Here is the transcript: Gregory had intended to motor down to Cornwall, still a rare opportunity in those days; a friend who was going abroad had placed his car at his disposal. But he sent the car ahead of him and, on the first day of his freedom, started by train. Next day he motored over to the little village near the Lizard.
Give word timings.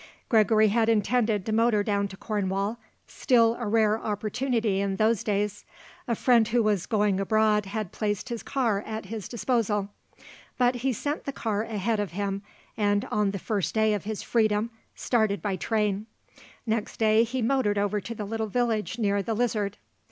Gregory 0.29 0.69
had 0.69 0.89
intended 0.89 1.45
to 1.45 1.51
motor 1.51 1.83
down 1.83 2.07
to 2.07 2.17
Cornwall, 2.17 2.79
still 3.05 3.53
a 3.59 3.67
rare 3.67 3.99
opportunity 3.99 4.79
in 4.79 4.95
those 4.95 5.23
days; 5.23 5.63
a 6.07 6.15
friend 6.15 6.47
who 6.47 6.63
was 6.63 6.87
going 6.87 7.19
abroad 7.19 7.67
had 7.67 7.91
placed 7.91 8.29
his 8.29 8.41
car 8.41 8.81
at 8.87 9.05
his 9.05 9.27
disposal. 9.27 9.89
But 10.57 10.77
he 10.77 10.91
sent 10.91 11.25
the 11.25 11.31
car 11.31 11.61
ahead 11.61 11.99
of 11.99 12.13
him 12.13 12.41
and, 12.75 13.05
on 13.11 13.29
the 13.29 13.37
first 13.37 13.75
day 13.75 13.93
of 13.93 14.05
his 14.05 14.23
freedom, 14.23 14.71
started 14.95 15.39
by 15.39 15.55
train. 15.55 16.07
Next 16.65 16.97
day 16.97 17.23
he 17.23 17.43
motored 17.43 17.77
over 17.77 18.01
to 18.01 18.15
the 18.15 18.25
little 18.25 18.47
village 18.47 18.97
near 18.97 19.21
the 19.21 19.35
Lizard. 19.35 19.77